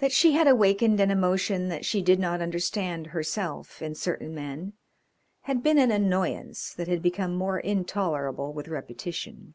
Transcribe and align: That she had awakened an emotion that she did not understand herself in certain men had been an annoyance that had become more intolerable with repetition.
That 0.00 0.12
she 0.12 0.32
had 0.32 0.46
awakened 0.46 1.00
an 1.00 1.10
emotion 1.10 1.68
that 1.68 1.86
she 1.86 2.02
did 2.02 2.20
not 2.20 2.42
understand 2.42 3.06
herself 3.16 3.80
in 3.80 3.94
certain 3.94 4.34
men 4.34 4.74
had 5.48 5.62
been 5.62 5.78
an 5.78 5.90
annoyance 5.90 6.74
that 6.74 6.86
had 6.86 7.00
become 7.00 7.34
more 7.34 7.58
intolerable 7.58 8.52
with 8.52 8.68
repetition. 8.68 9.54